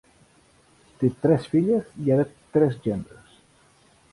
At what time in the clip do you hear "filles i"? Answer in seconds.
1.53-2.15